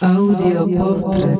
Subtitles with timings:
[0.00, 1.38] Audioportret.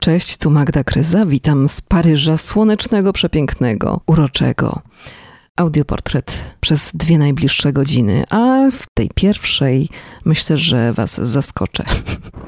[0.00, 1.26] Cześć, tu Magda Kryza.
[1.26, 4.82] Witam z Paryża słonecznego, przepięknego, uroczego.
[5.56, 9.88] Audioportret przez dwie najbliższe godziny, a w tej pierwszej
[10.24, 11.84] myślę, że Was zaskoczę.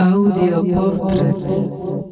[0.00, 2.09] Audioportret.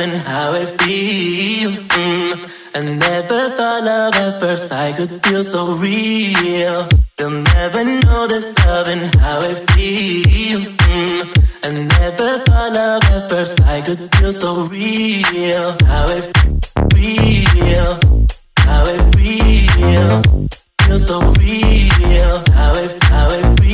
[0.00, 1.80] loving how it feels.
[1.84, 2.50] Mm.
[2.74, 6.88] I never thought love at first I could feel so real.
[7.16, 10.68] They'll never know this loving how it feels.
[10.68, 11.22] Mm.
[11.64, 15.76] I never thought love at first I could feel so real.
[15.84, 16.24] How it
[16.94, 17.98] real,
[18.56, 20.22] how it real,
[20.82, 22.42] feel so real.
[22.58, 23.69] How it how it real.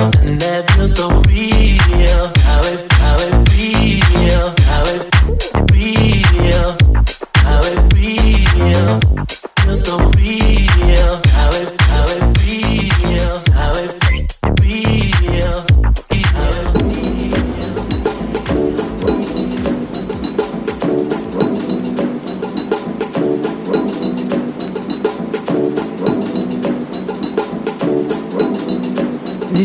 [0.00, 1.59] And that feels so real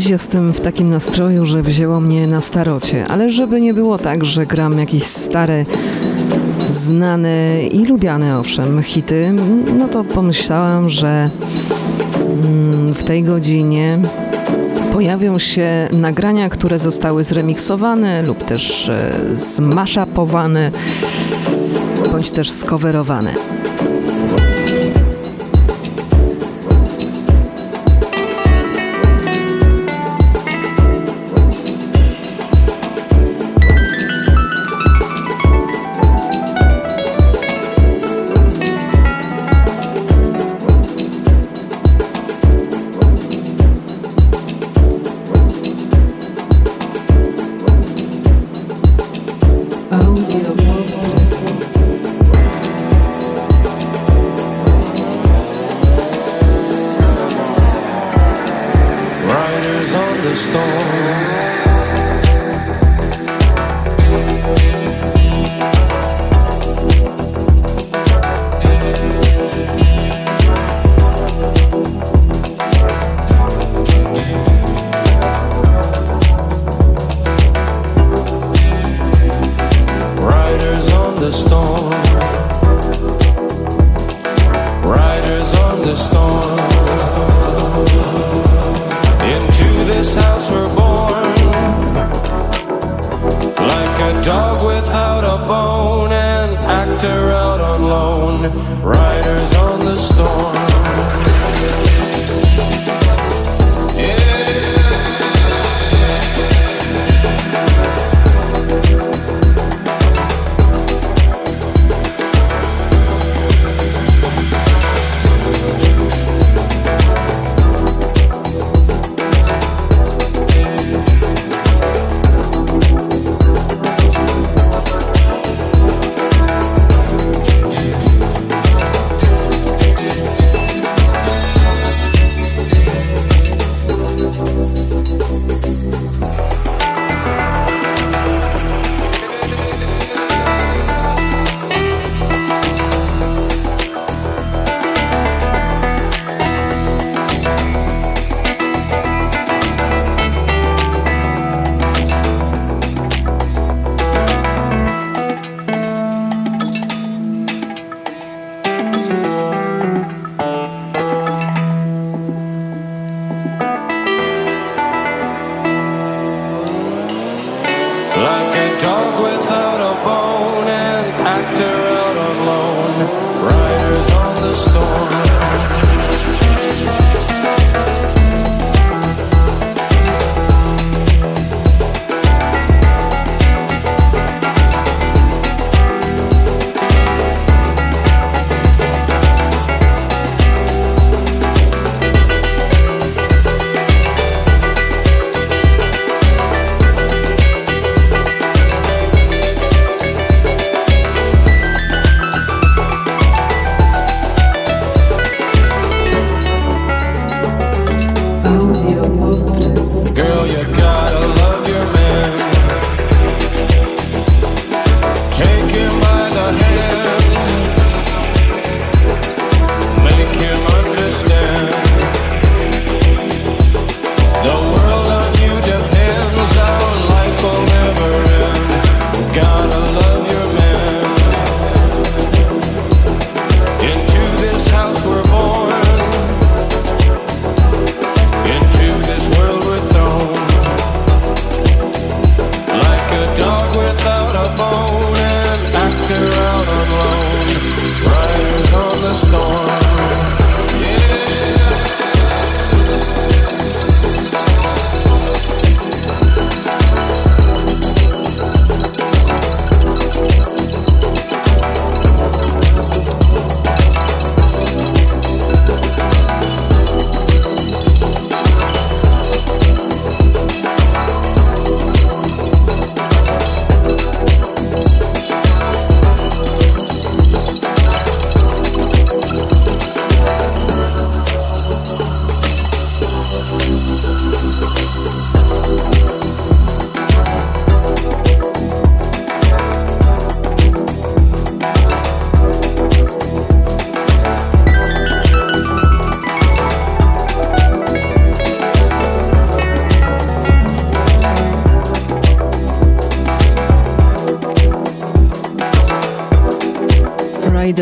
[0.03, 4.45] jestem w takim nastroju, że wzięło mnie na starocie, ale żeby nie było tak, że
[4.45, 5.65] gram jakieś stare
[6.69, 9.33] znane i lubiane, owszem, hity,
[9.77, 11.29] no to pomyślałam, że
[12.43, 13.99] mm, w tej godzinie
[14.93, 20.71] pojawią się nagrania, które zostały zremiksowane lub też e, zmaszapowane,
[22.11, 23.54] bądź też skowerowane.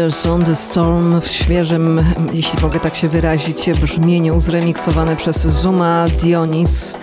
[0.04, 6.06] Riders on the Storm w świeżym, jeśli mogę tak się wyrazić, brzmieniu zremiksowane przez Zuma
[6.22, 6.98] Dionis.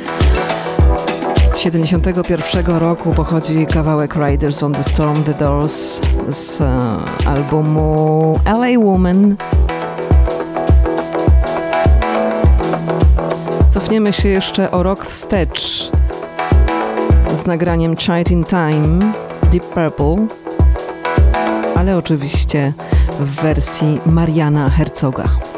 [1.51, 6.69] Z 71 roku pochodzi kawałek Riders on the Storm The Doors z e,
[7.27, 9.37] albumu LA Woman.
[13.69, 15.91] Cofniemy się jeszcze o rok wstecz
[17.33, 19.13] z nagraniem Child in Time
[19.51, 20.40] Deep Purple,
[21.81, 22.73] ale oczywiście
[23.21, 25.50] w wersji Mariana Herzoga.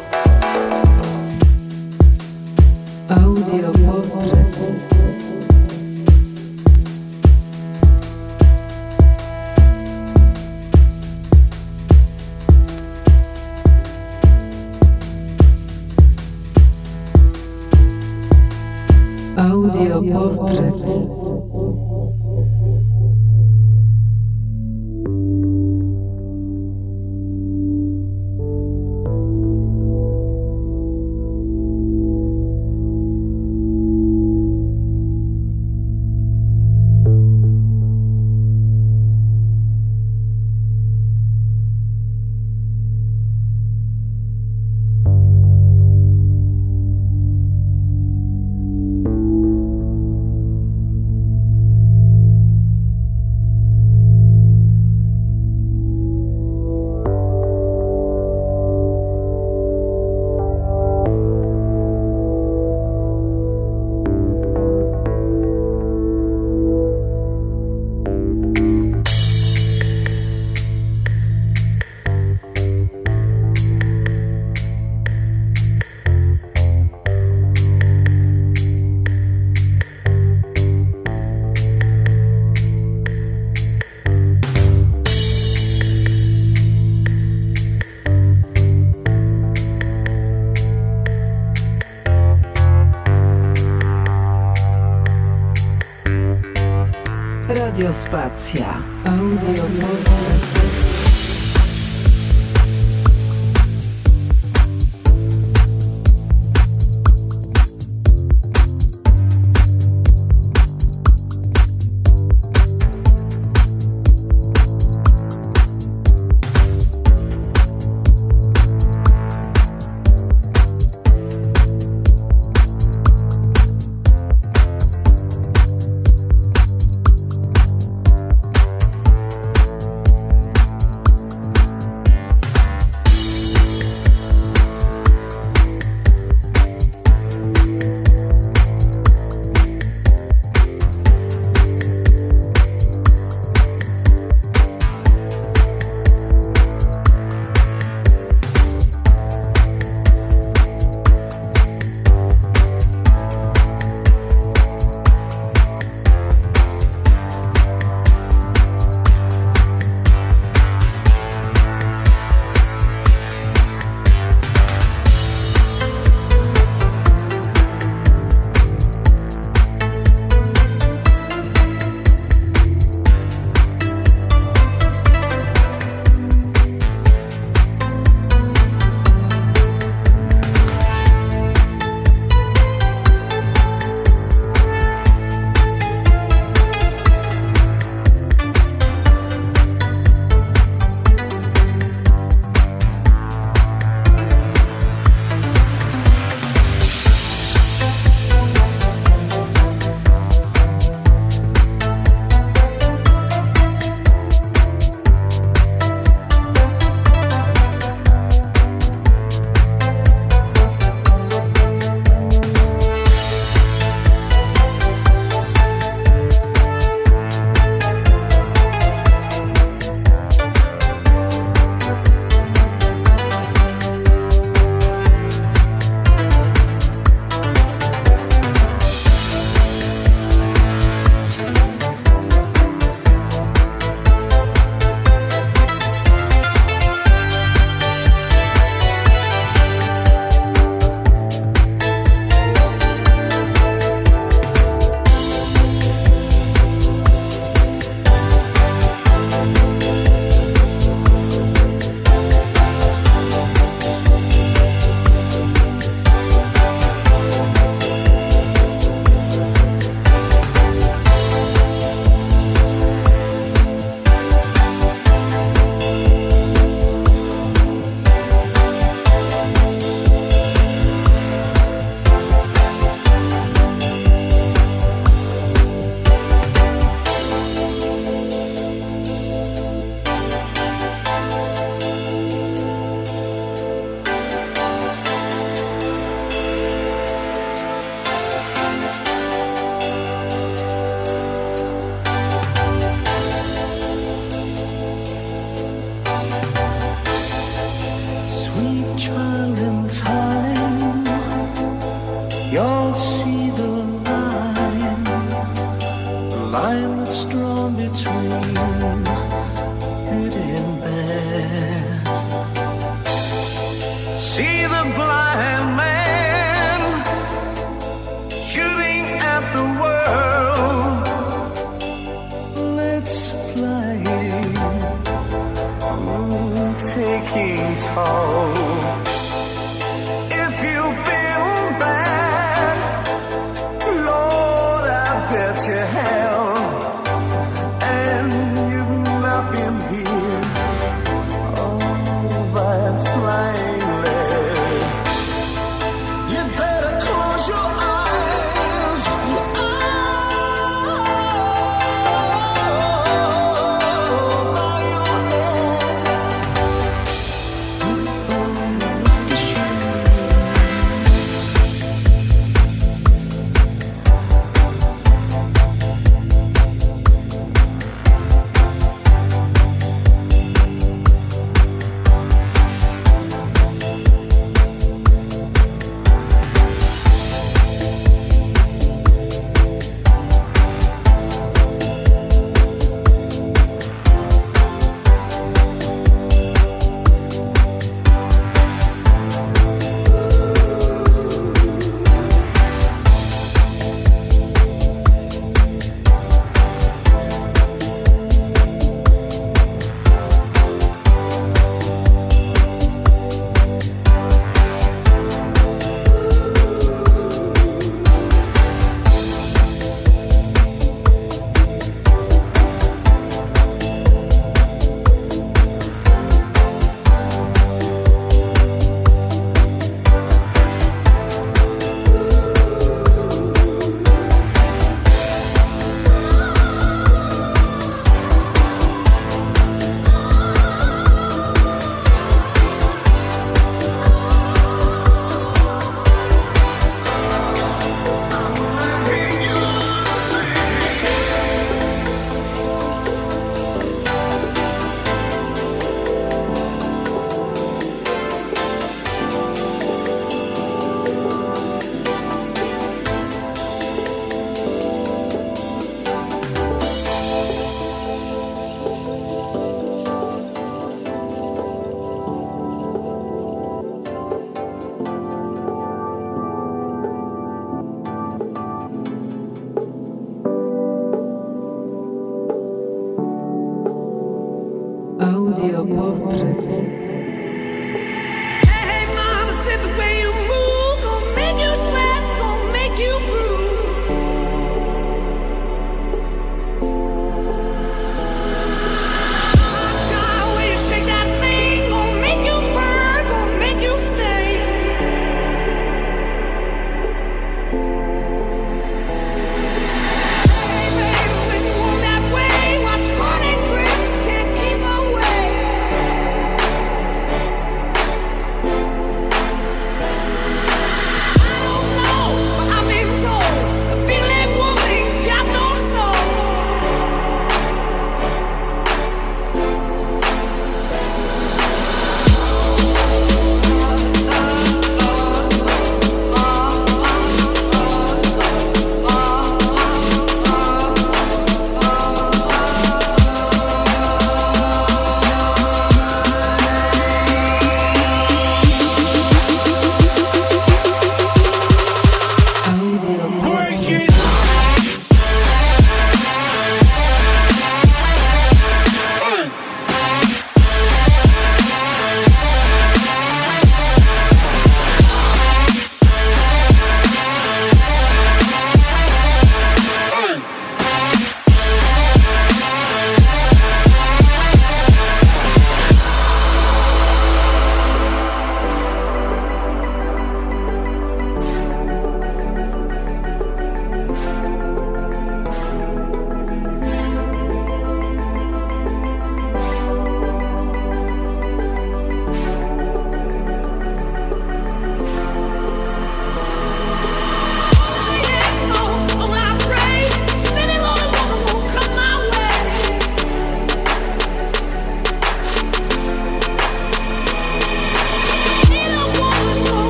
[98.13, 98.82] Spacja.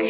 [0.00, 0.08] You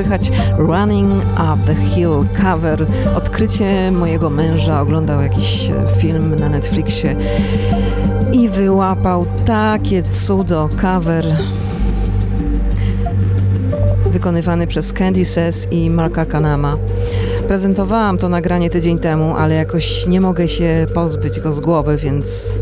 [0.00, 0.30] słychać.
[0.58, 2.86] Running Up the Hill cover.
[3.16, 7.16] Odkrycie mojego męża oglądał jakiś film na Netflixie
[8.32, 11.24] i wyłapał takie cudo cover
[14.10, 16.76] wykonywany przez Candy Says i Marka Kanama.
[17.48, 22.58] Prezentowałam to nagranie tydzień temu, ale jakoś nie mogę się pozbyć go z głowy, więc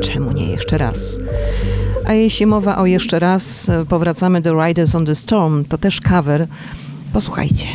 [0.00, 1.20] czemu nie jeszcze raz?
[2.04, 6.46] A jeśli mowa o jeszcze raz, powracamy do Riders on the Storm, to też cover.
[7.12, 7.68] Posłuchajcie.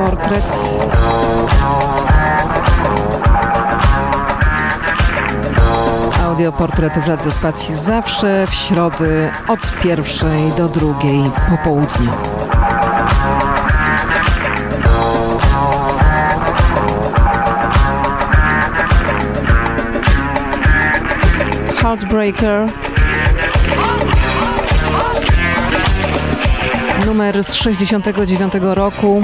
[0.00, 0.44] Audioportret.
[6.24, 12.12] Audioportret w radiospacji zawsze w środy od pierwszej do drugiej po południu.
[21.82, 22.66] Heartbreaker
[27.06, 29.22] numer z 69 roku.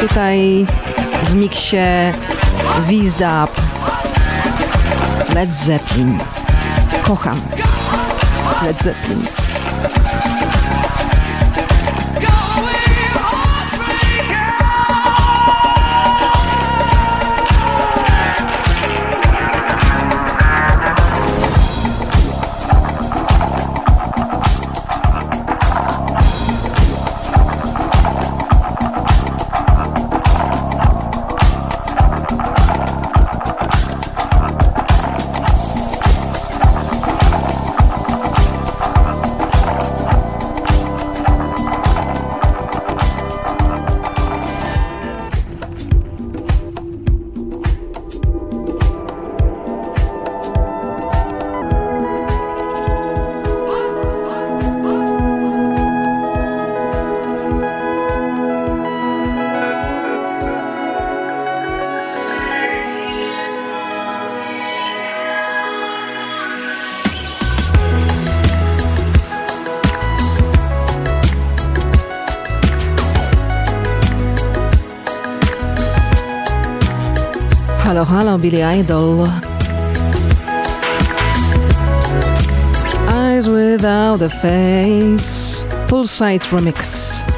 [0.00, 0.66] Tutaj
[1.24, 1.76] w miksie
[2.86, 3.48] Visa
[5.34, 6.18] Led Zeppelin.
[7.02, 7.40] Kocham
[8.62, 9.39] Led Zeppelin.
[78.30, 79.26] Halo, Billy Idol.
[83.08, 87.29] Eyes Without a Face, Full Sight Remix.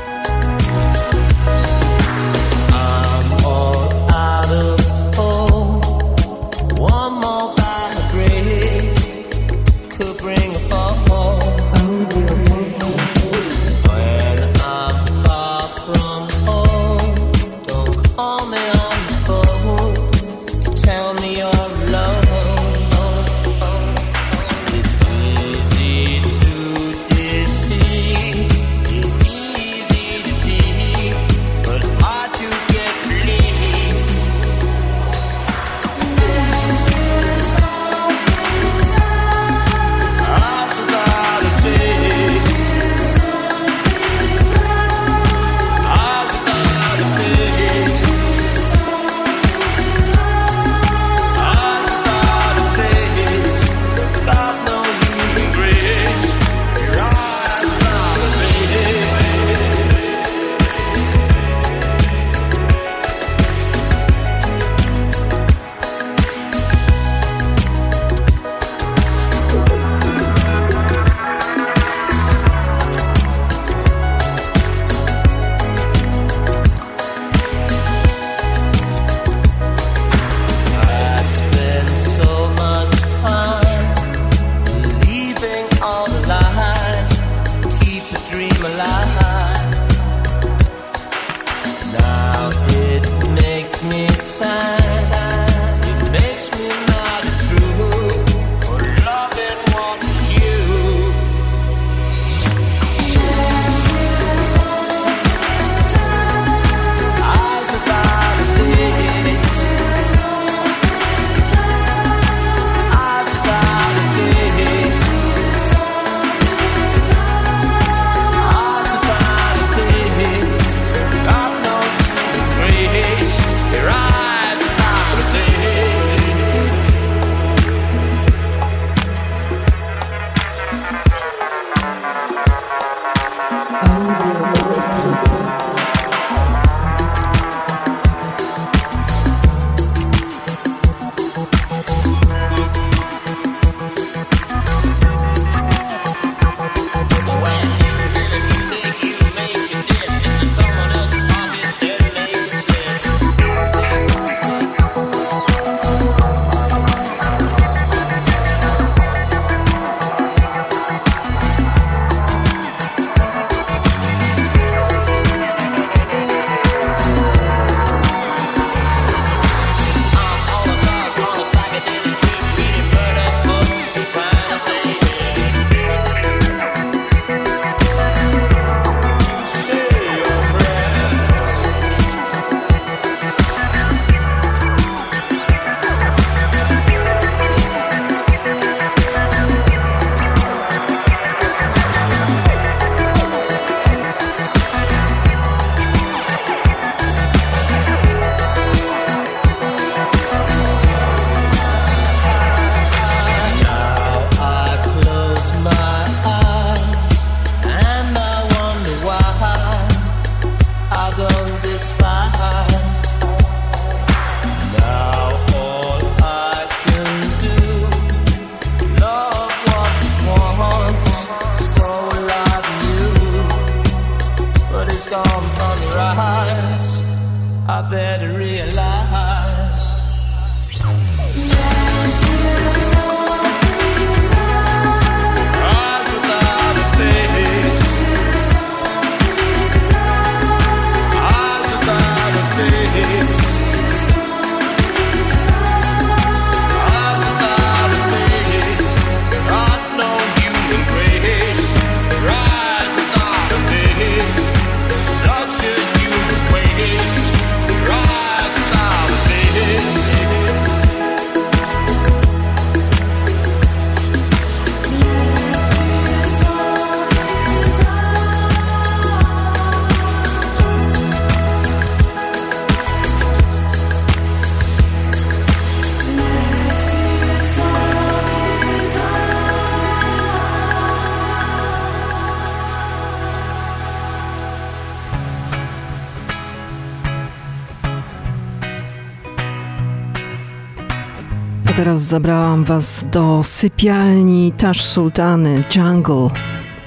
[291.93, 296.29] Teraz zabrałam was do sypialni Tash Sultany Jungle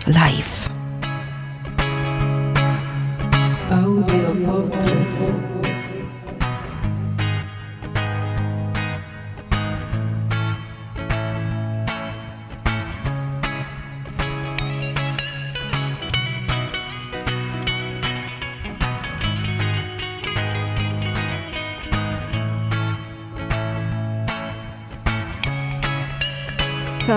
[0.07, 0.64] Live.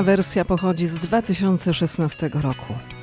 [0.08, 2.97] Wersja pochodzi z 2016 roku.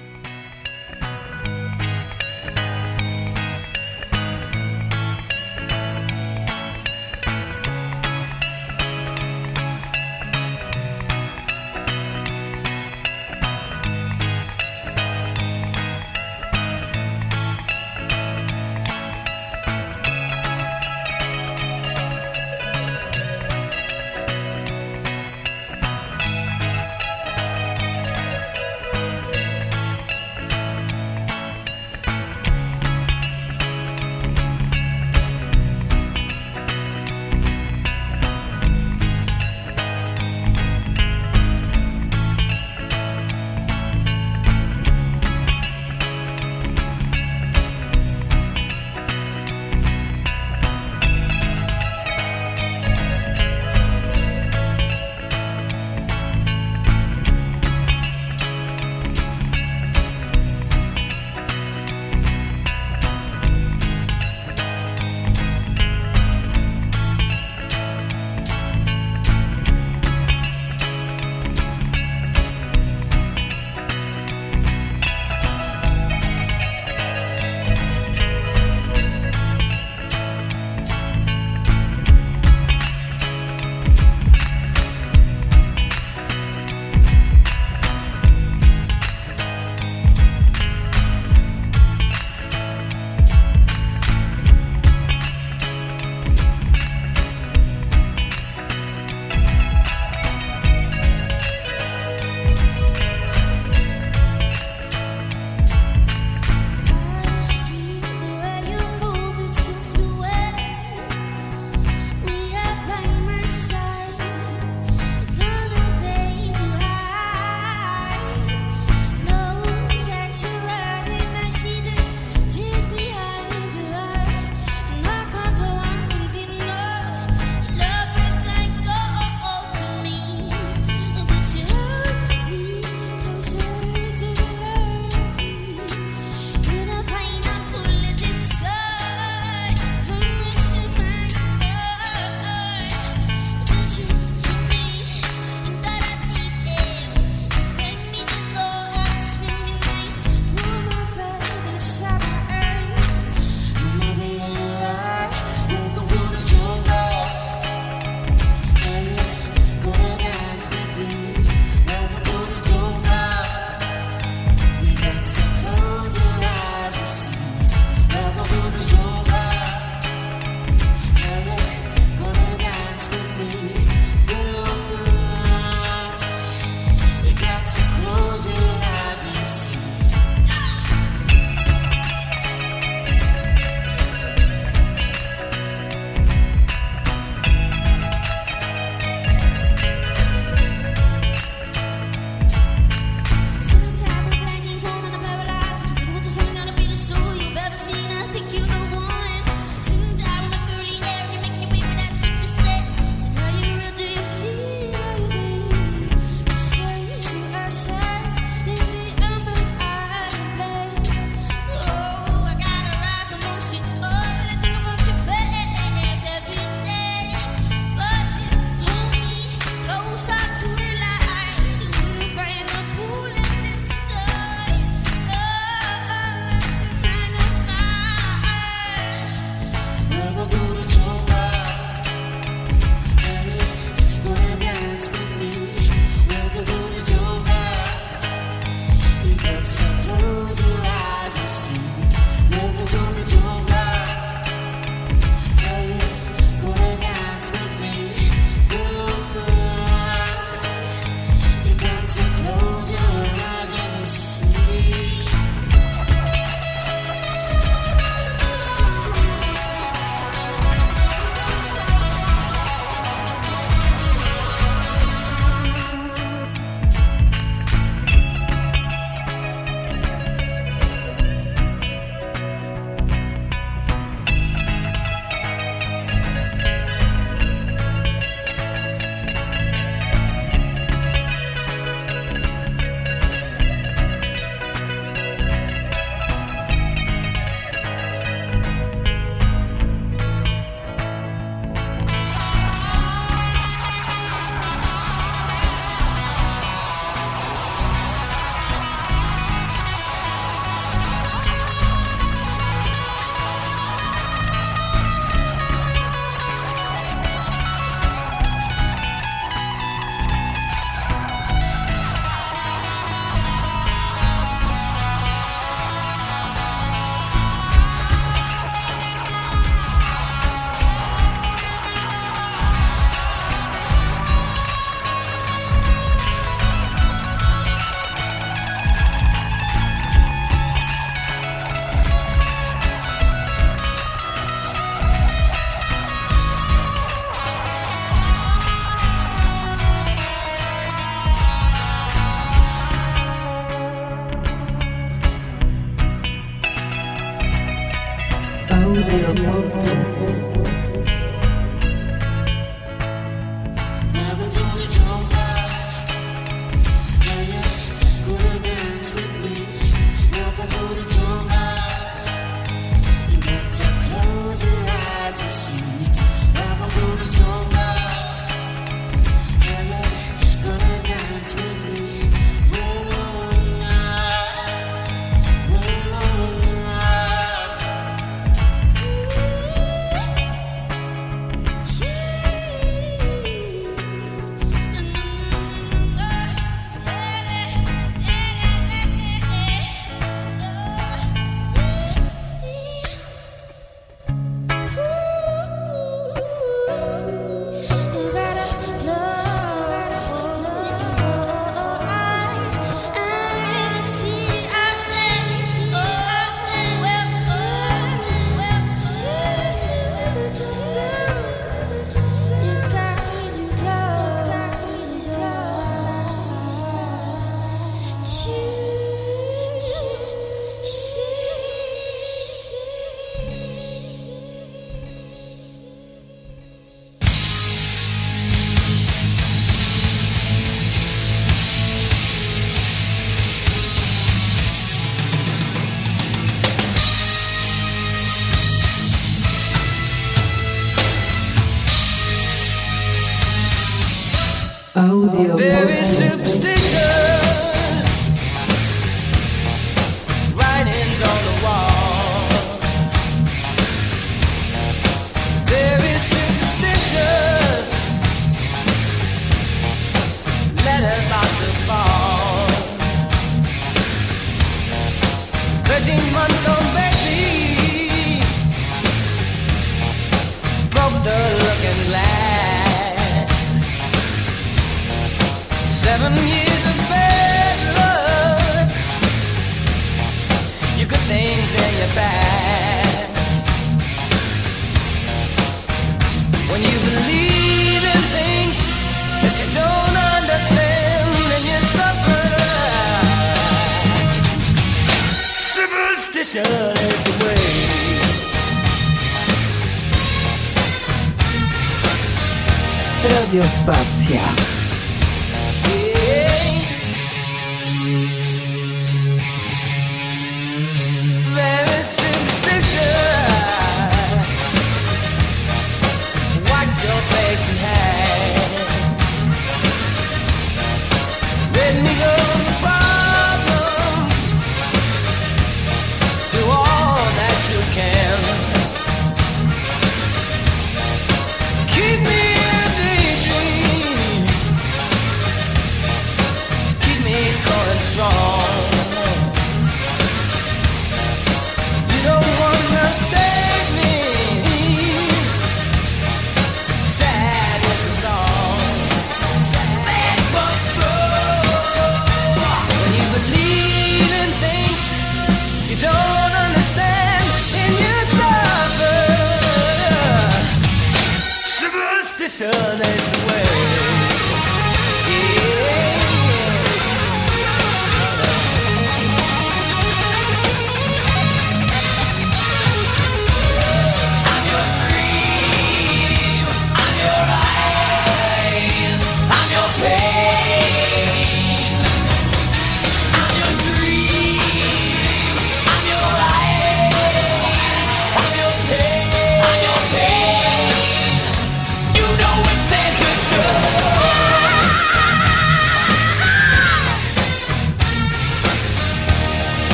[517.46, 518.05] face and hair.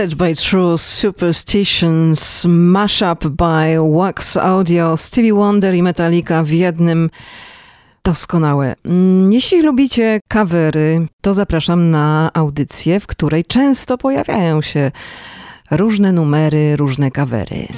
[0.00, 7.10] Set by True Superstitions, mashup by Wax Audio, Stevie Wonder i Metallica w jednym
[8.04, 8.74] doskonałe.
[8.84, 14.90] Mm, jeśli lubicie kawery, to zapraszam na audycję, w której często pojawiają się
[15.70, 17.68] różne numery, różne kawery.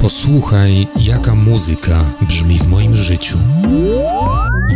[0.00, 3.38] Posłuchaj, jaka muzyka brzmi w moim życiu.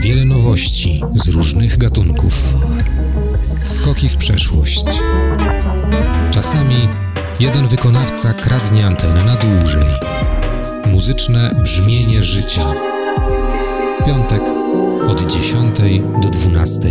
[0.00, 2.54] Wiele nowości z różnych gatunków.
[3.66, 4.84] Skoki w przeszłość.
[6.30, 6.88] Czasami
[7.40, 9.84] jeden wykonawca kradnie antenę na dłużej.
[10.86, 12.62] Muzyczne brzmienie życia.
[14.06, 14.42] Piątek
[15.08, 15.78] od 10
[16.22, 16.88] do 12.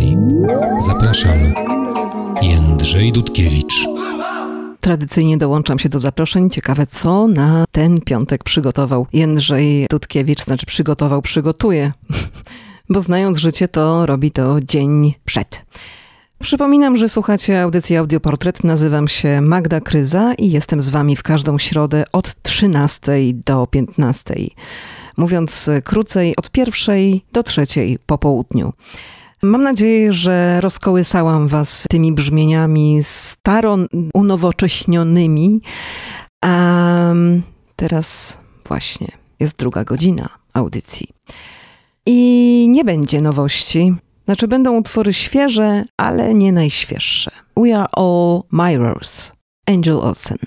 [0.80, 1.38] Zapraszam.
[2.42, 3.88] Jędrzej Dudkiewicz.
[4.80, 6.50] Tradycyjnie dołączam się do zaproszeń.
[6.50, 11.92] Ciekawe, co na ten piątek przygotował Jędrzej Dudkiewicz, znaczy przygotował, przygotuje.
[12.90, 15.66] Bo znając życie, to robi to dzień przed.
[16.42, 18.64] Przypominam, że słuchacie audycji Audioportret.
[18.64, 24.36] Nazywam się Magda Kryza i jestem z wami w każdą środę od 13 do 15.
[25.18, 28.74] Mówiąc krócej, od pierwszej do trzeciej po południu.
[29.42, 33.78] Mam nadzieję, że rozkołysałam Was tymi brzmieniami staro
[34.14, 35.62] unowocześnionymi.
[36.46, 37.14] A
[37.76, 38.38] teraz
[38.68, 39.08] właśnie
[39.40, 41.08] jest druga godzina audycji.
[42.06, 43.96] I nie będzie nowości.
[44.30, 47.32] Znaczy, będą utwory świeże, ale nie najświeższe.
[47.58, 49.32] We are all mirrors.
[49.68, 50.38] Angel Olsen.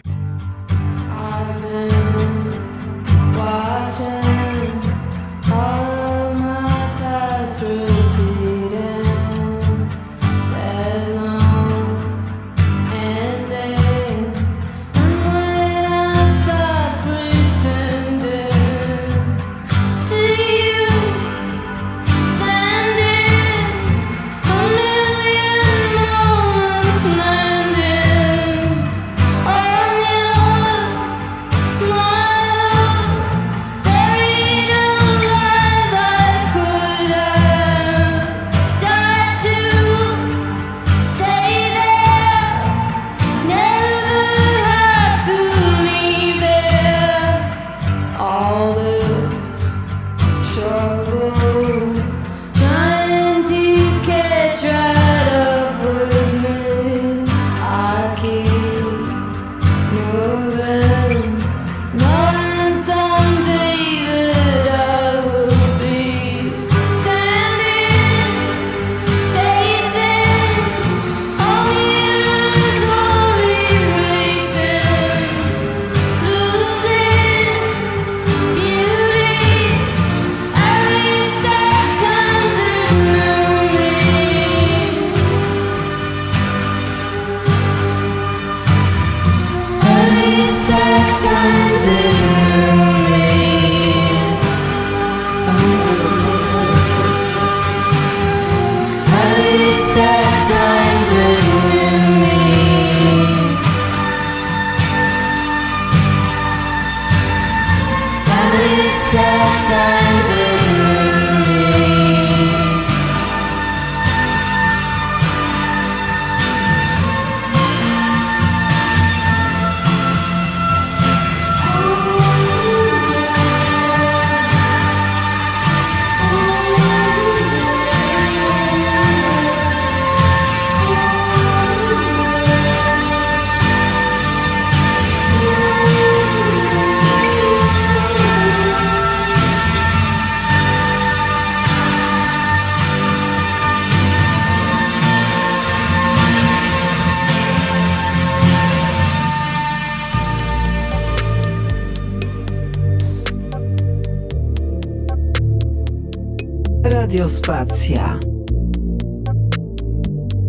[157.12, 158.18] Radiospacja.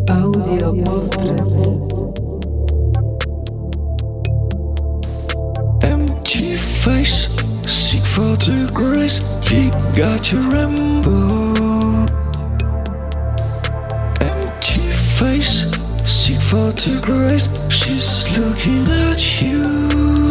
[0.10, 1.44] Audioportret.
[6.86, 7.28] face,
[7.68, 9.20] seek for the grace.
[9.46, 12.06] He got your rainbow.
[14.22, 15.66] Empty face,
[16.06, 17.50] seek for the grace.
[17.70, 20.23] She's looking at you.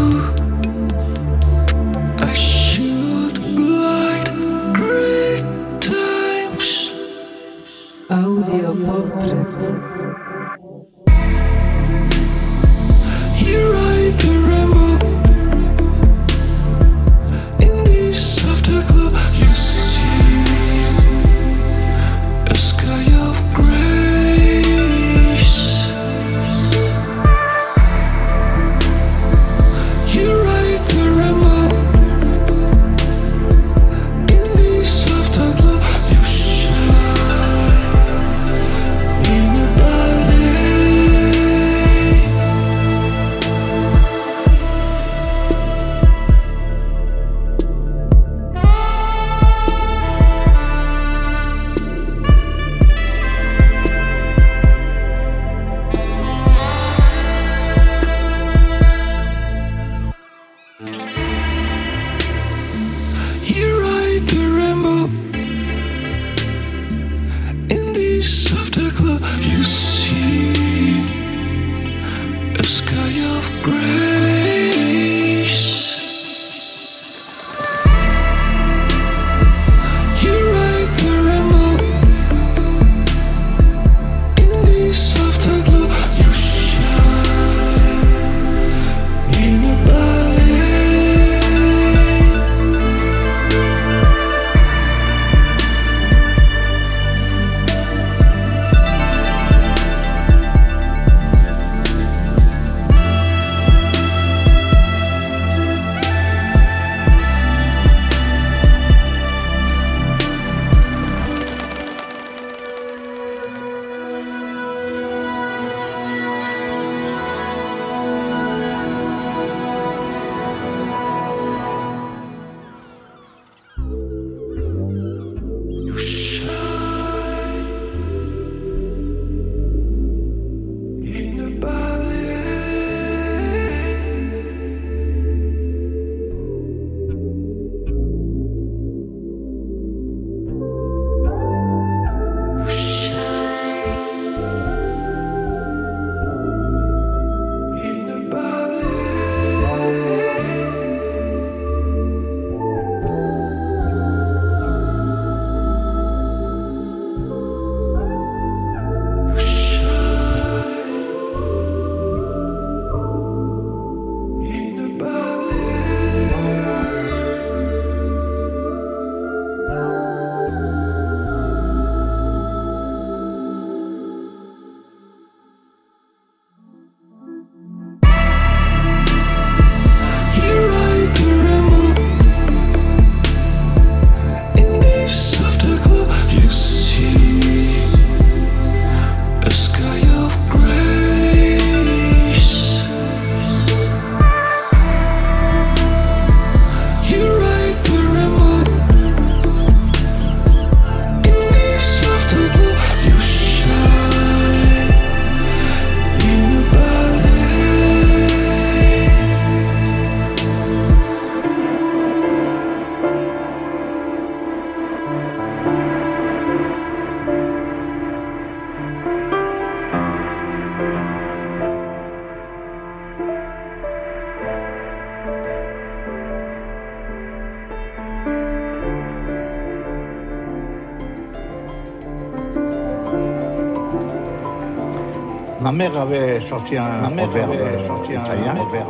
[235.72, 238.54] Ma mère avait sorti un, mère proverbe avait sorti un italien.
[238.54, 238.88] Proverbe.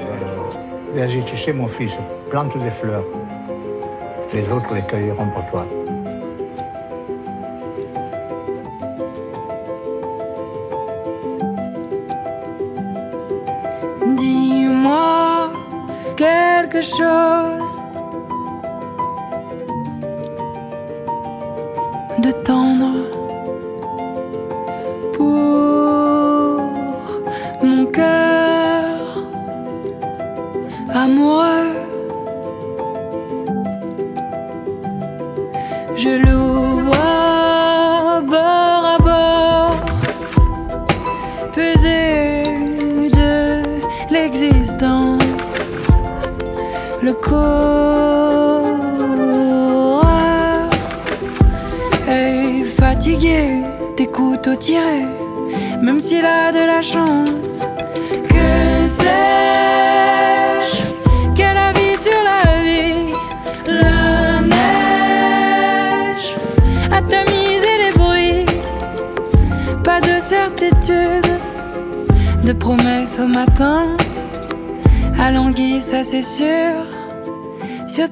[0.96, 1.92] Elle a dit, tu sais mon fils,
[2.28, 3.04] plante des fleurs.
[4.34, 5.64] Les autres les cueilleront pour toi.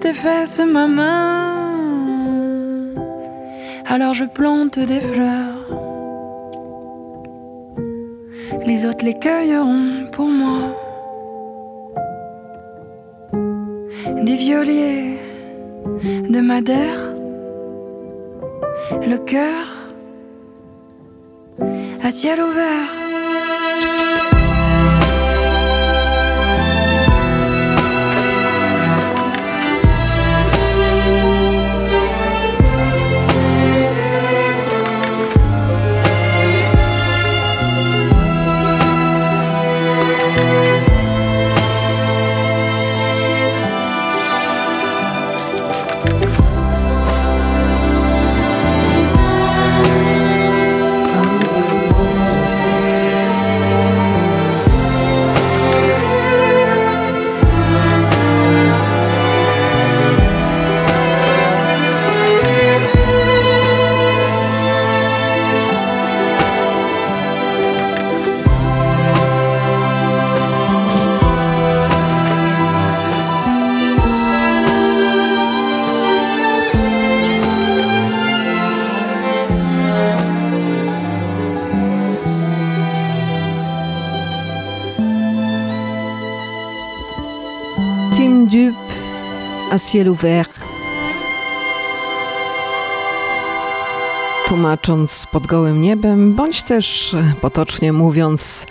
[0.01, 1.74] Tes fesses ma main.
[3.86, 5.66] Alors je plante des fleurs.
[8.64, 10.74] Les autres les cueilleront pour moi.
[14.22, 15.18] Des violiers
[16.28, 17.14] de Madère,
[19.02, 19.66] le cœur
[22.02, 22.70] à ciel ouvert.
[89.81, 90.61] Ciel ouvert.
[94.48, 98.66] Tłumacząc pod gołym niebem, bądź też potocznie mówiąc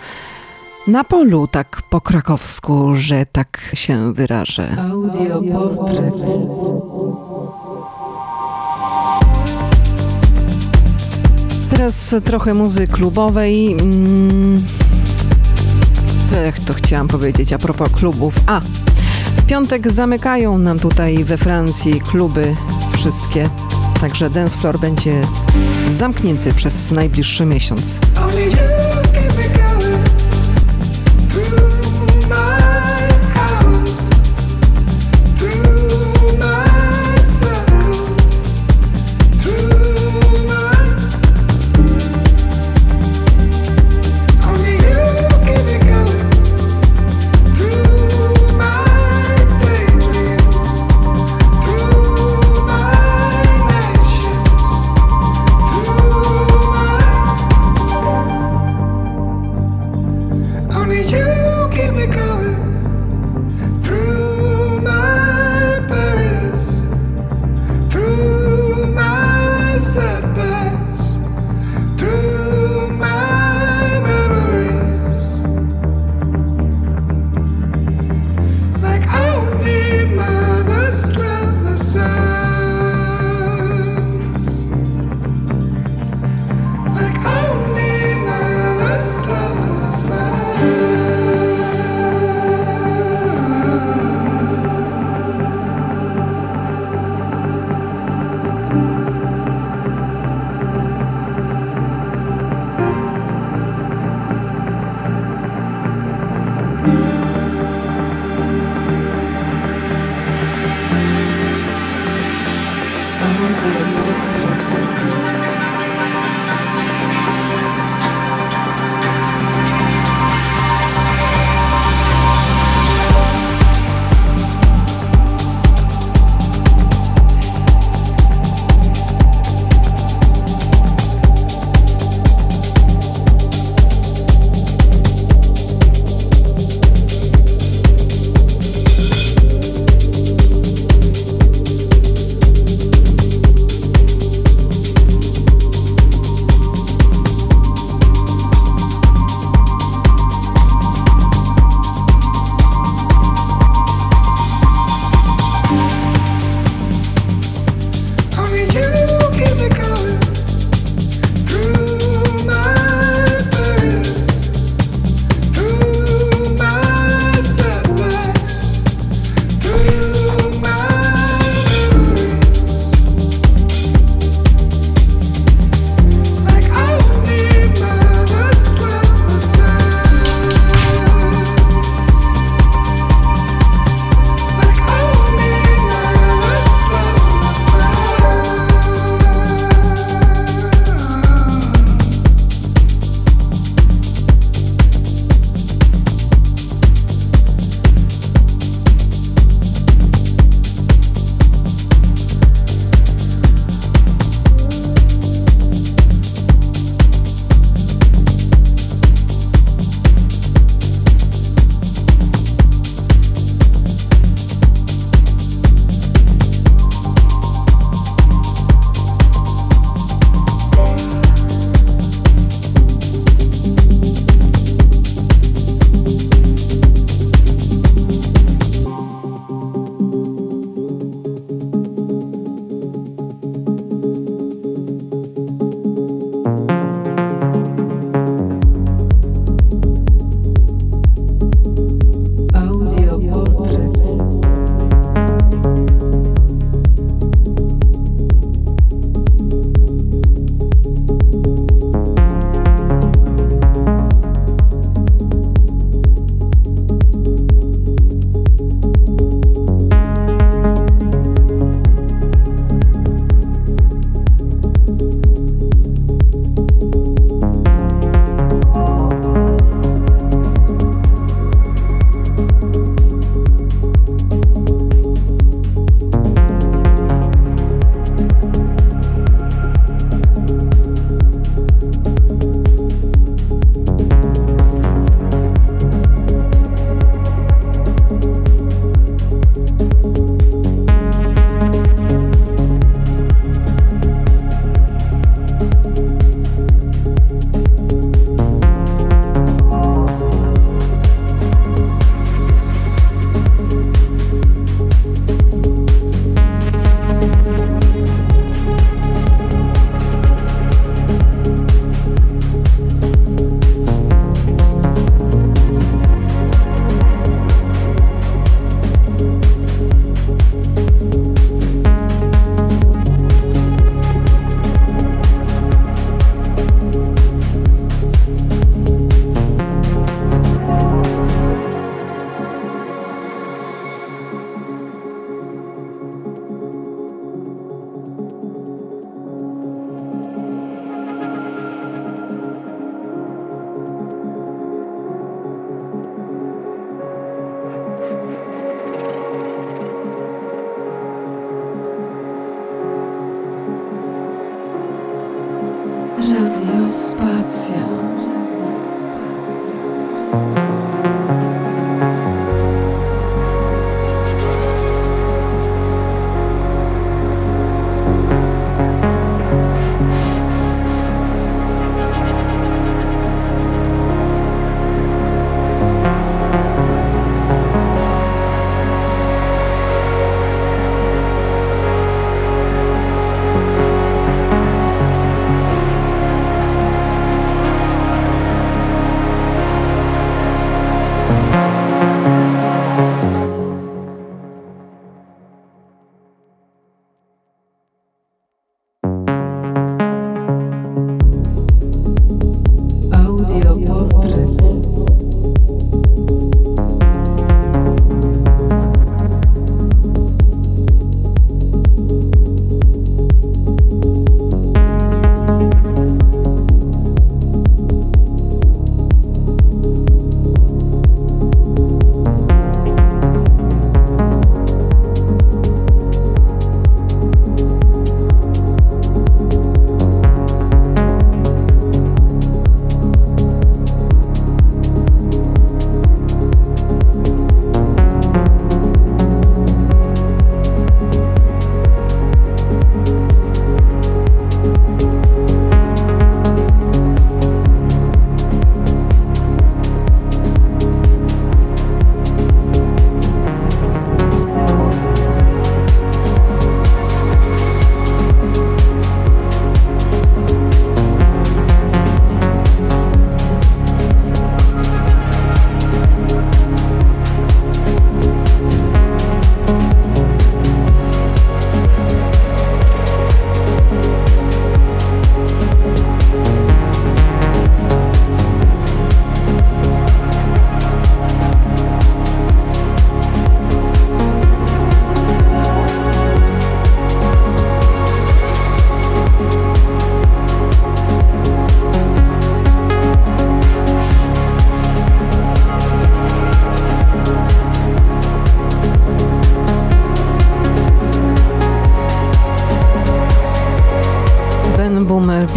[0.86, 4.76] na polu, tak po krakowsku, że tak się wyrażę.
[4.90, 6.14] Audioportret.
[11.70, 13.72] Teraz trochę muzy klubowej.
[13.72, 14.64] Mm,
[16.26, 18.34] Co ja to chciałam powiedzieć a propos klubów?
[18.46, 18.60] A,
[19.50, 22.54] piątek zamykają nam tutaj we Francji kluby
[22.92, 23.50] wszystkie.
[24.00, 25.20] Także dance floor będzie
[25.90, 27.98] zamknięty przez najbliższy miesiąc.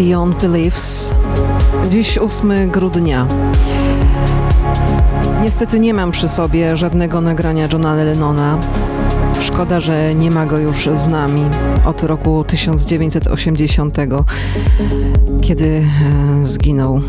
[0.03, 1.13] Beyond Beliefs.
[1.89, 3.27] Dziś 8 grudnia.
[5.43, 8.57] Niestety nie mam przy sobie żadnego nagrania Johna Lennona.
[9.39, 11.41] Szkoda, że nie ma go już z nami
[11.85, 13.97] od roku 1980,
[15.41, 15.65] kiedy
[16.41, 17.01] e, zginął.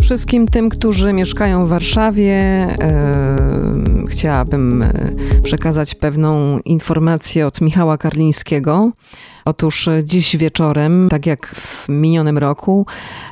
[0.00, 3.36] Wszystkim tym, którzy mieszkają w Warszawie, e,
[4.08, 5.07] chciałabym e,
[5.42, 8.90] przekazać pewną informację od Michała Karlińskiego.
[9.44, 12.86] Otóż dziś wieczorem, tak jak w minionym roku,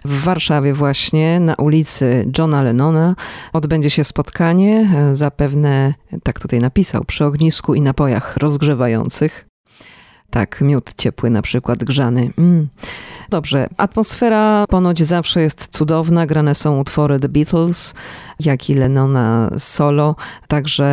[0.04, 3.14] w Warszawie właśnie, na ulicy Johna Lennona,
[3.52, 9.45] odbędzie się spotkanie, zapewne, tak tutaj napisał, przy ognisku i napojach rozgrzewających.
[10.30, 12.30] Tak, miód ciepły na przykład, grzany.
[12.38, 12.68] Mm.
[13.30, 17.94] Dobrze, atmosfera ponoć zawsze jest cudowna, grane są utwory The Beatles,
[18.40, 20.16] jak i Lennona solo,
[20.48, 20.84] także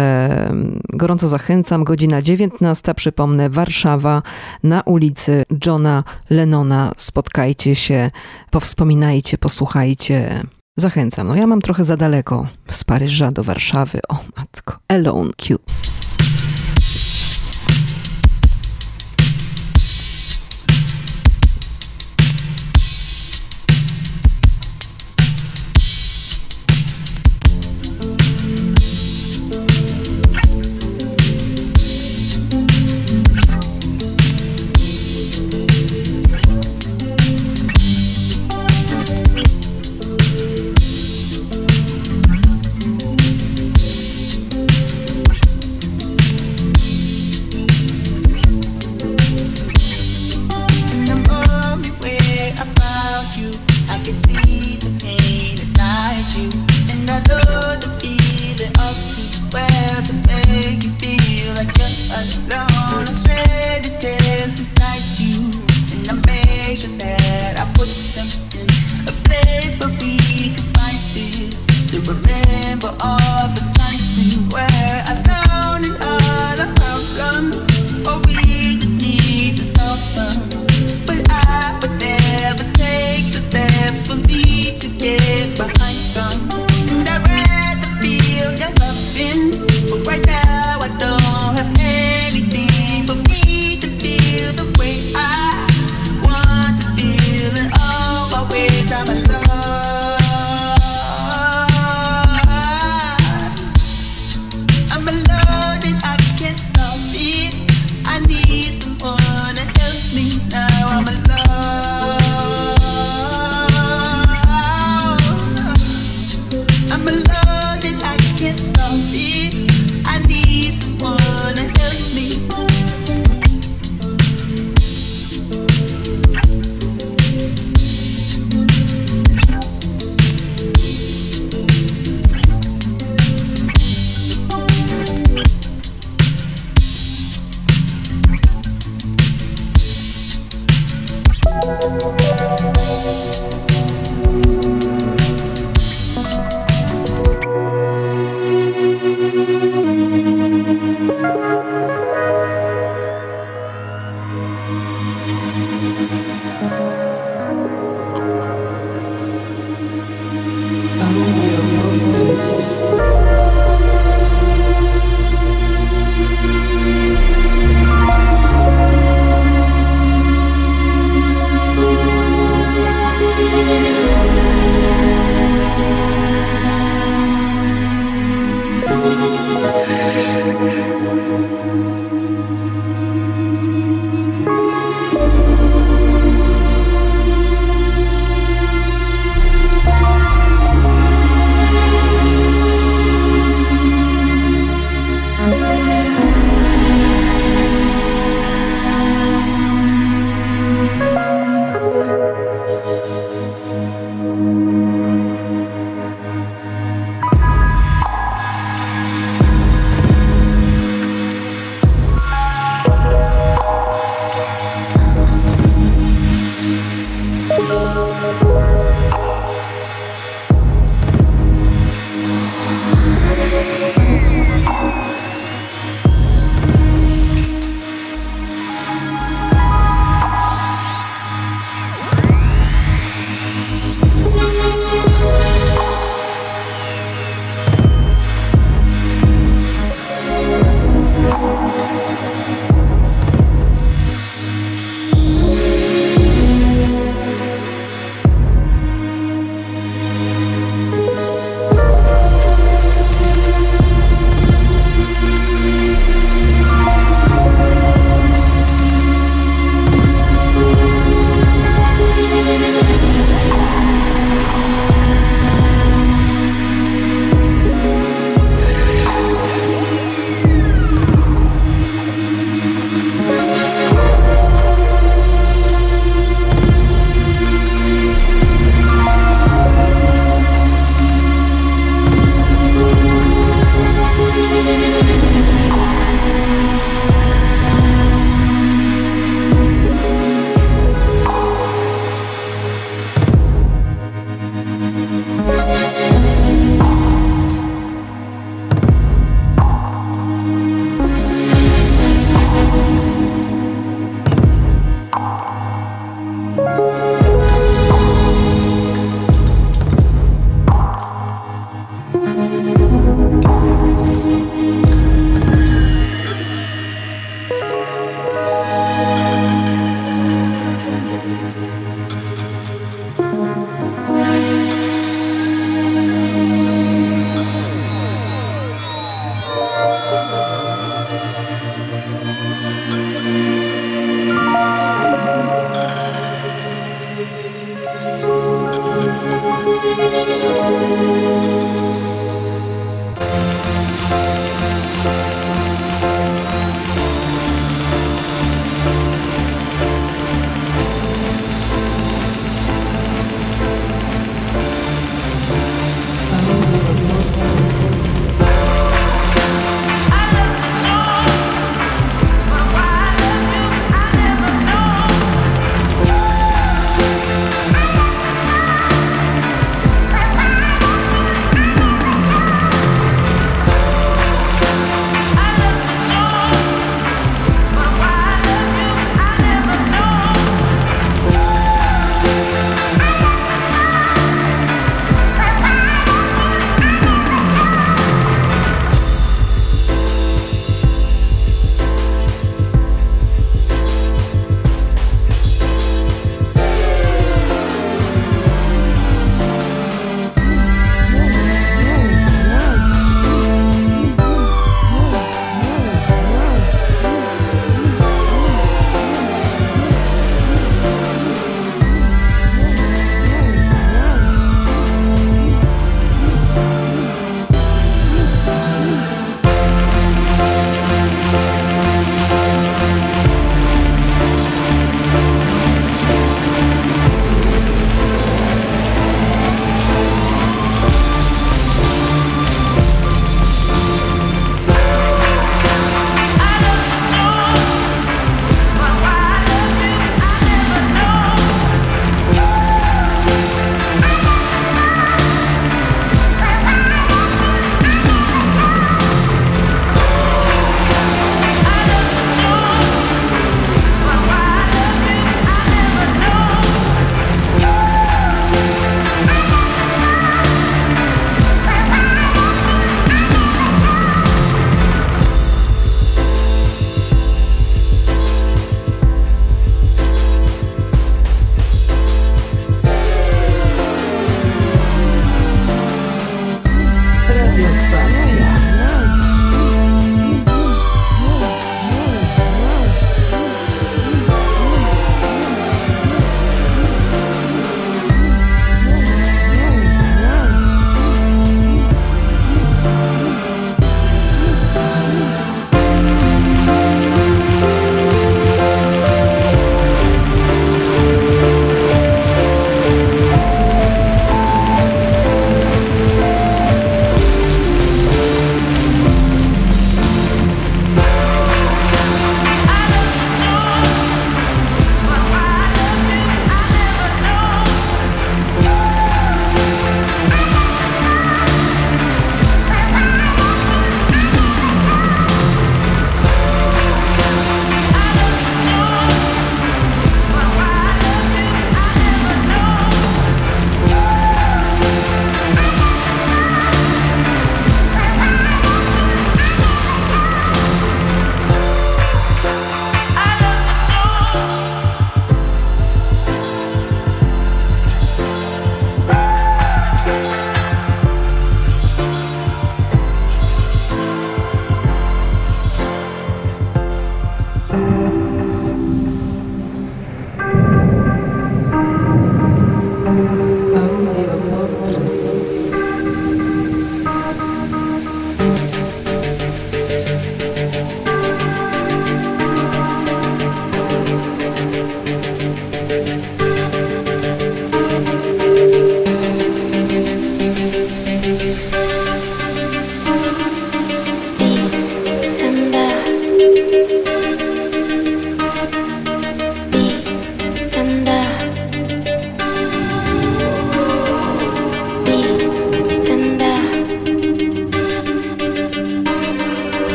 [0.49, 4.21] mm, gorąco zachęcam, godzina 19, przypomnę, Warszawa,
[4.63, 8.11] na ulicy Johna Lennona, spotkajcie się,
[8.51, 10.43] powspominajcie, posłuchajcie.
[10.77, 11.27] Zachęcam.
[11.27, 13.99] No ja mam trochę za daleko z Paryża do Warszawy.
[14.09, 14.77] O matko.
[14.87, 15.59] Alone Q.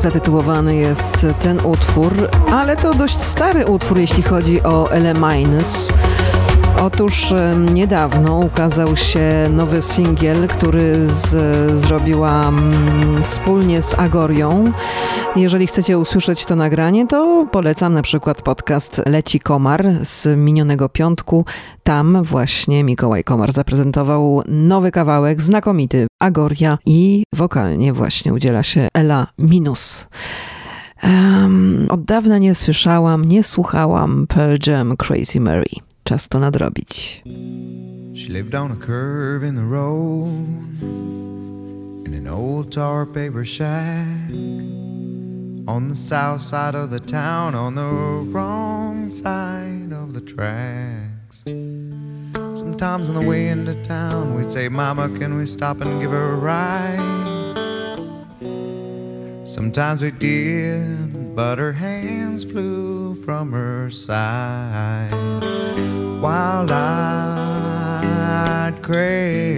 [0.00, 5.92] zatytułowany jest ten utwór, ale to dość stary utwór, jeśli chodzi o Ele Minus.
[6.82, 7.34] Otóż
[7.74, 11.30] niedawno ukazał się nowy singiel, który z,
[11.78, 12.72] zrobiłam
[13.24, 14.72] wspólnie z Agorią.
[15.36, 21.44] Jeżeli chcecie usłyszeć to nagranie, to polecam na przykład podcast Leci Komar z minionego piątku.
[21.82, 29.26] Tam właśnie Mikołaj Komar zaprezentował nowy kawałek, znakomity Agoria i wokalnie właśnie udziela się Ela
[29.38, 30.08] Minus.
[31.02, 35.79] Um, od dawna nie słyszałam, nie słuchałam Pearl Jam Crazy Mary.
[36.10, 37.22] Czas to nadrobić.
[38.14, 40.82] She lived on a curve in the road
[42.04, 44.30] in an old tar paper shack
[45.68, 47.92] on the south side of the town on the
[48.32, 51.44] wrong side of the tracks.
[52.58, 56.32] Sometimes on the way into town we'd say, Mama, can we stop and give her
[56.32, 57.20] a ride?
[59.46, 65.19] Sometimes we did, but her hands flew from her side
[66.20, 66.70] wild-eyed
[68.82, 69.49] craze.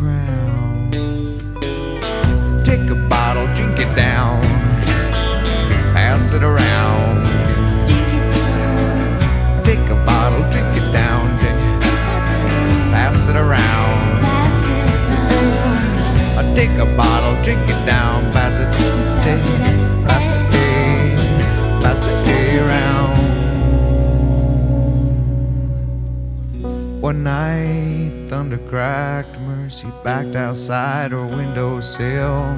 [0.00, 0.39] ground.
[32.00, 32.56] Windowsill.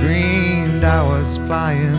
[0.00, 1.94] Dreamed I was flying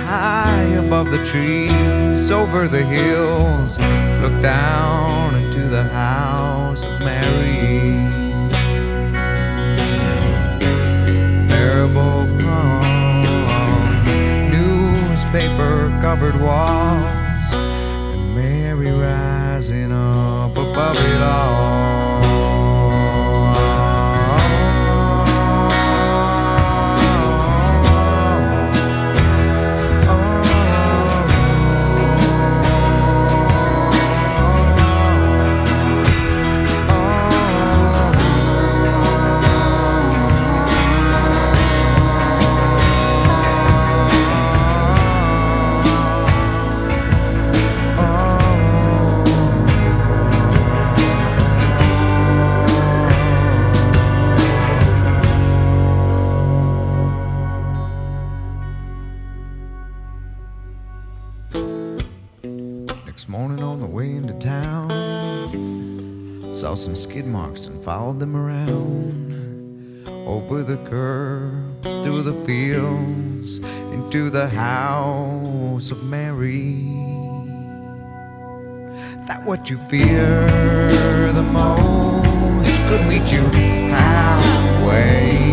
[0.00, 3.78] high above the trees, over the hills.
[4.22, 7.92] Looked down into the house of Mary.
[11.48, 14.04] Marble plum,
[14.50, 21.93] newspaper covered walls, and Mary rising up above it all.
[67.84, 70.06] Followed them around.
[70.26, 73.58] Over the curb, through the fields,
[73.92, 76.80] into the house of Mary.
[79.28, 83.42] That what you fear the most could meet you
[83.92, 85.43] halfway.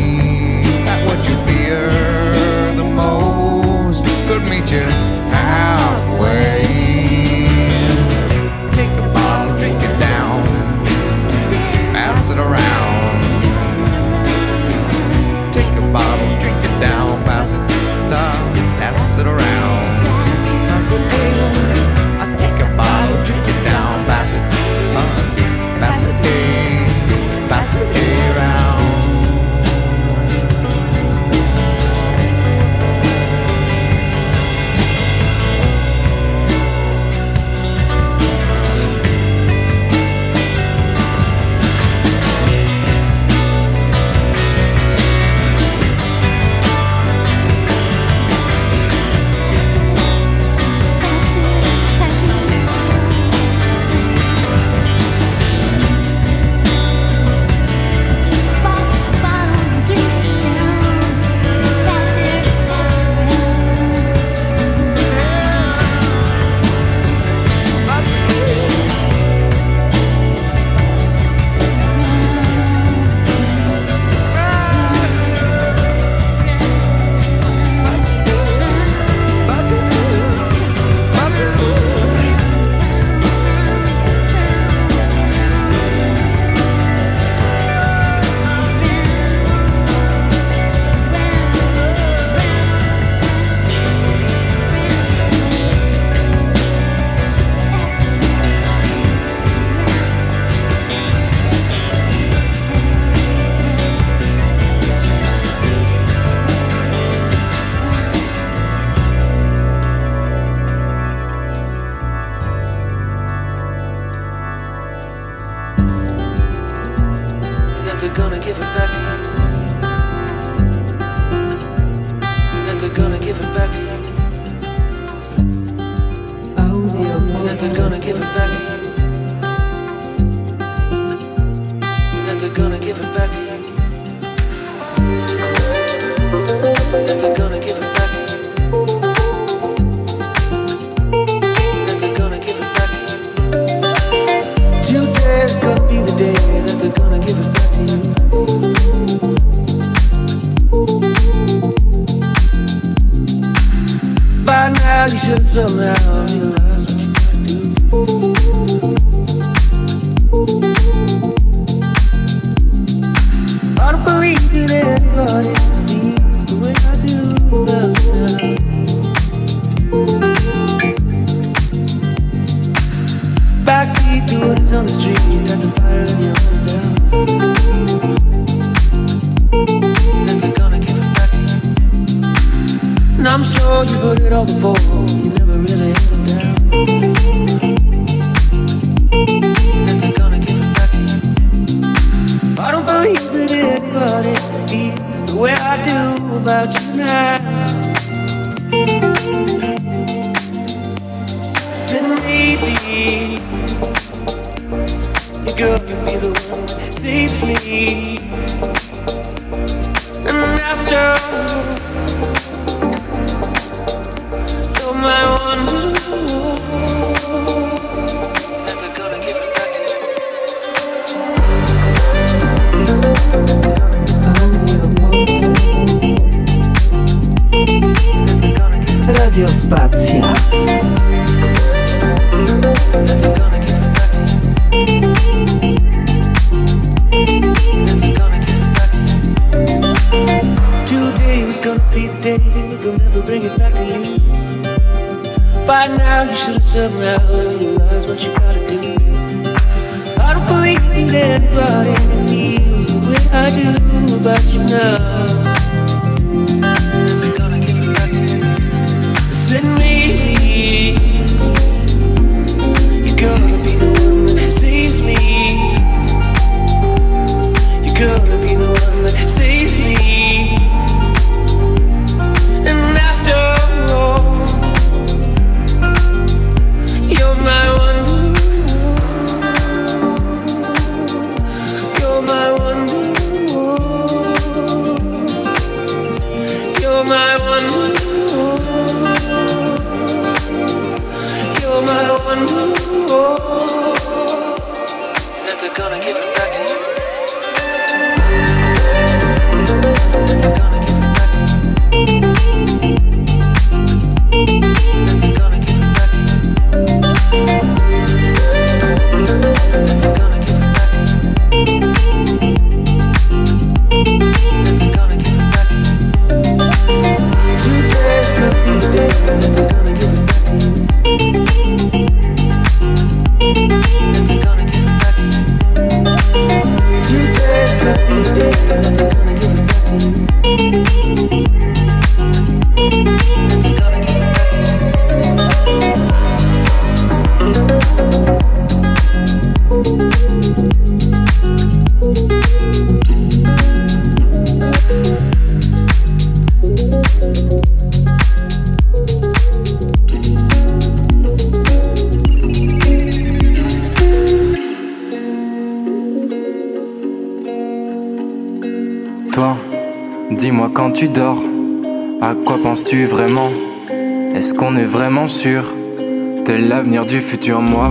[367.11, 367.89] du futur moi.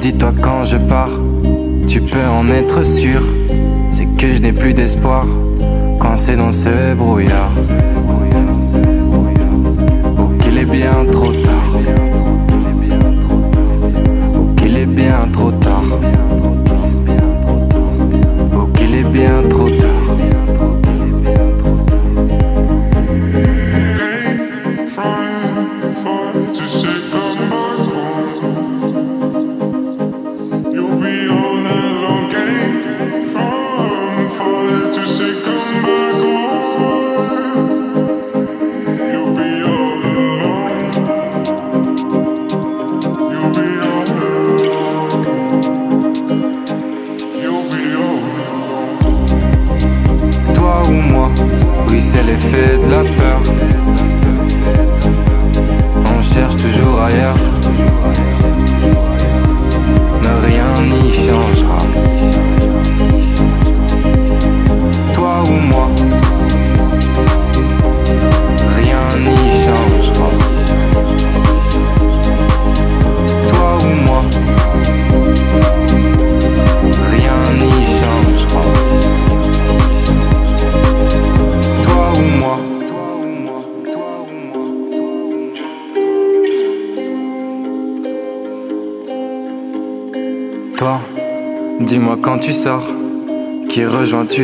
[0.00, 1.10] Dis-toi quand je pars,
[1.88, 3.20] tu peux en être sûr.
[3.90, 5.26] C'est que je n'ai plus d'espoir
[5.98, 7.50] quand c'est dans ce brouillard.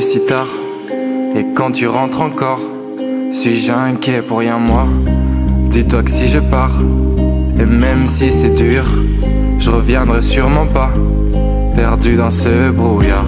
[0.00, 0.48] si tard.
[1.36, 2.60] Et quand tu rentres encore
[3.32, 4.86] Suis-je inquiet pour rien moi
[5.68, 6.80] Dis-toi que si je pars
[7.58, 8.84] Et même si c'est dur
[9.58, 10.90] Je reviendrai sûrement pas
[11.74, 13.26] Perdu dans ce brouillard.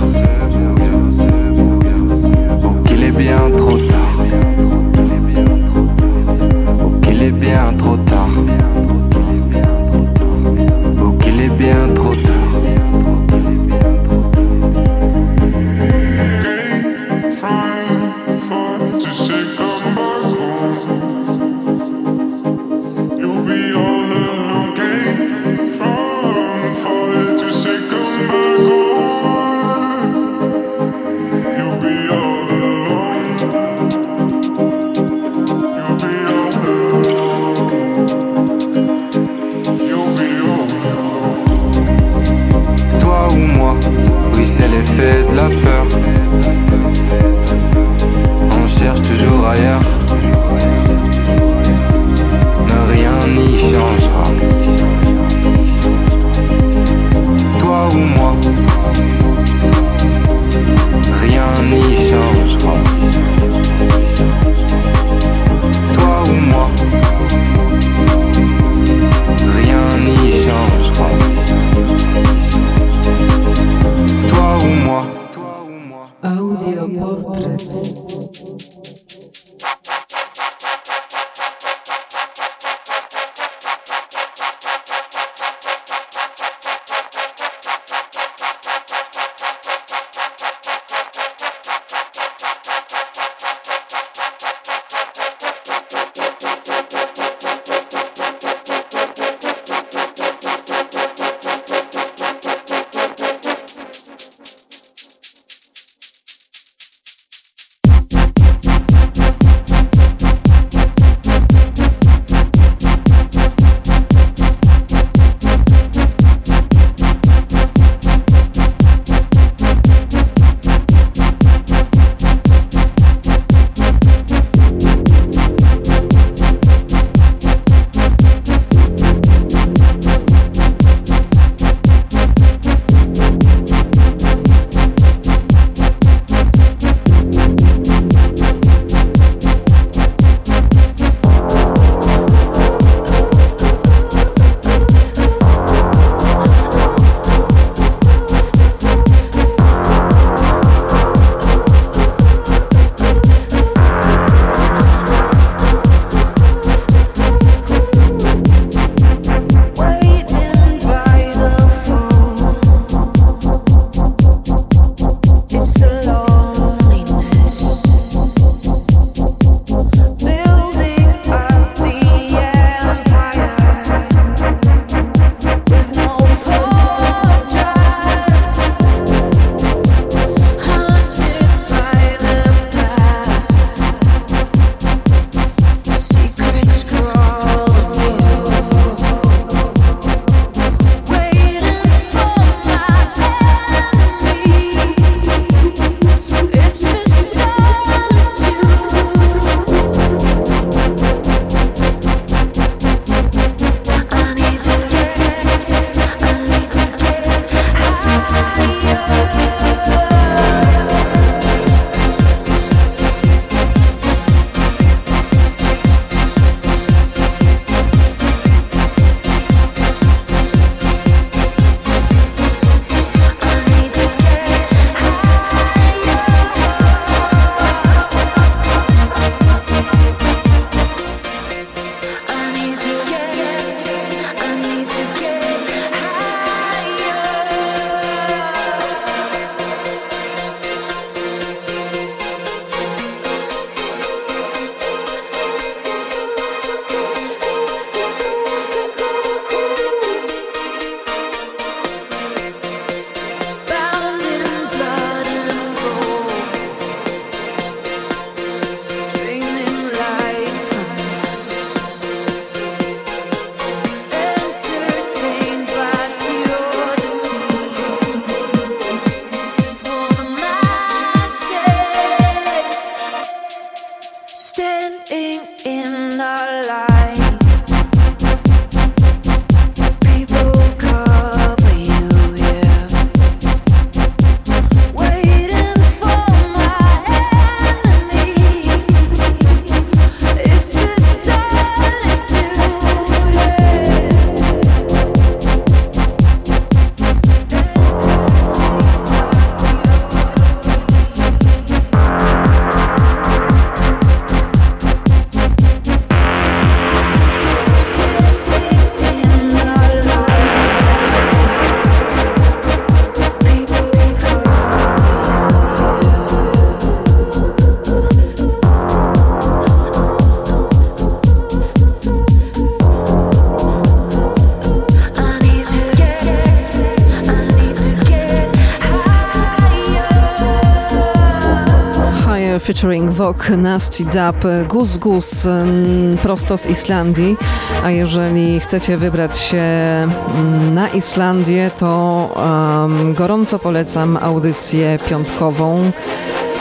[333.17, 337.37] Vogue Nasty Dub Gus Gus mm, prosto z Islandii.
[337.85, 345.91] A jeżeli chcecie wybrać się mm, na Islandię, to um, gorąco polecam audycję piątkową.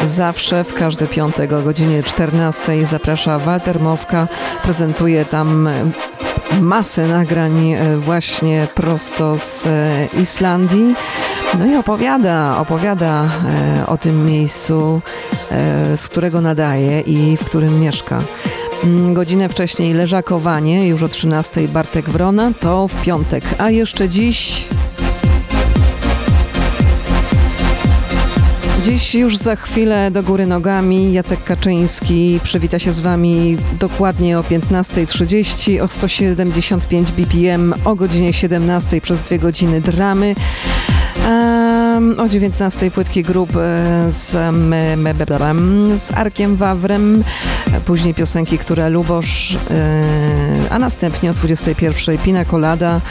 [0.06, 4.28] Zawsze w każdy piątek o godzinie 14 zaprasza Walter Mowka.
[4.64, 5.70] Prezentuje tam
[6.62, 10.96] masę nagrań e, właśnie prosto z e, Islandii.
[11.60, 15.02] No i opowiada, opowiada e, o tym miejscu,
[15.96, 18.22] z którego nadaje i w którym mieszka.
[18.84, 23.44] Mm, godzinę wcześniej leżakowanie, już o 13 Bartek Wrona, to w piątek.
[23.58, 24.68] A jeszcze dziś
[28.86, 34.42] Dziś już za chwilę do góry nogami Jacek Kaczyński przywita się z Wami dokładnie o
[34.42, 40.36] 15.30, o 175 BPM, o godzinie 17 przez dwie godziny dramy.
[41.96, 44.32] O 19 płytki grup e, z,
[46.02, 47.24] z Arkiem Wawrem,
[47.86, 53.02] później piosenki, które Lubosz, yy, a następnie o 21 Pina Colada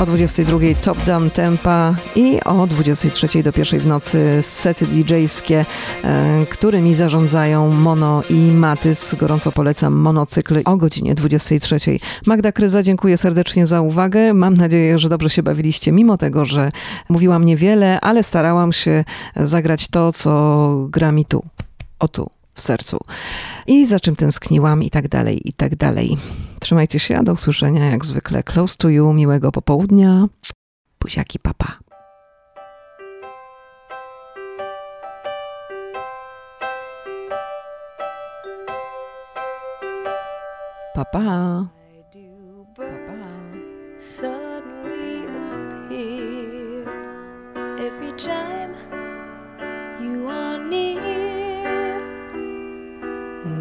[0.00, 5.64] o 22 Top Down Tempa i o 23 do pierwszej w nocy sety DJ-skie,
[6.04, 9.14] e, którymi zarządzają Mono i Matys.
[9.14, 11.76] Gorąco polecam monocykl o godzinie 23.
[12.26, 14.34] Magda Kryza, dziękuję serdecznie za uwagę.
[14.34, 16.70] Mam nadzieję, że dobrze się bawiliście, mimo tego, że
[17.08, 19.04] mówiłam niewiele, ale starałam się
[19.36, 21.42] zagrać to, co gra mi tu,
[21.98, 22.98] o tu, w sercu.
[23.66, 26.16] I za czym tęskniłam i tak dalej, i tak dalej.
[26.60, 28.42] Trzymajcie się, a do usłyszenia jak zwykle.
[28.42, 30.26] Close to you, miłego popołudnia.
[31.00, 31.78] Buziaki, papa.
[40.94, 41.66] Papa.
[42.76, 43.24] Papa.
[43.98, 46.88] Suddenly appear
[47.78, 48.53] every time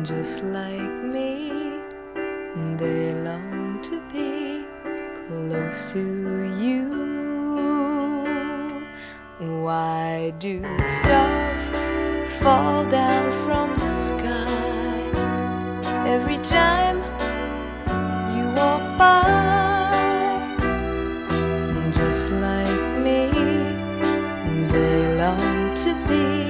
[0.04, 1.80] just like me.
[2.78, 4.66] They long to be
[5.16, 6.00] close to
[6.60, 6.90] you.
[9.40, 11.70] Why do stars
[12.42, 14.50] fall down from the sky
[16.06, 16.98] every time
[18.36, 19.24] you walk by?
[21.94, 23.32] Just like me,
[24.70, 26.50] they long to be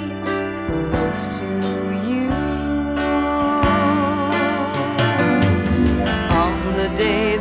[0.65, 1.92] close to day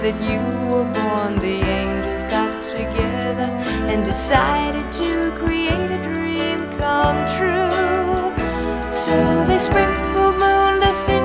[0.03, 3.49] that you were born, the angels got together
[3.89, 8.35] and decided to create a dream come true.
[8.91, 11.22] So they sprinkled moon dust in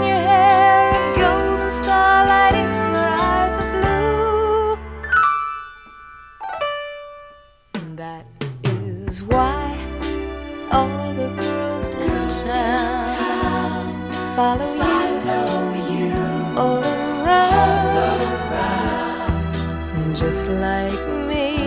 [20.27, 21.57] just like me.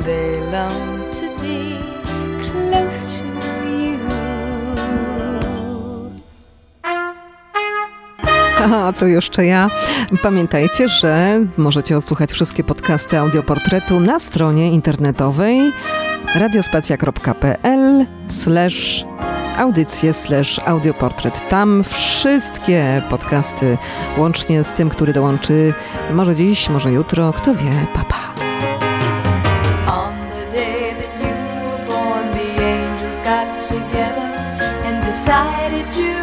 [0.00, 1.76] They long to be
[2.44, 3.24] close to
[3.68, 3.98] you.
[8.58, 9.70] Aha, to jeszcze ja.
[10.22, 15.72] Pamiętajcie, że możecie odsłuchać wszystkie podcasty audioportretu na stronie internetowej
[16.34, 19.04] radiospacja.pl slash
[19.56, 21.48] audycje slash audioportret.
[21.48, 23.78] Tam wszystkie podcasty,
[24.16, 25.74] łącznie z tym, który dołączy
[26.12, 28.16] może dziś, może jutro, kto wie, papa.
[35.06, 36.15] decided to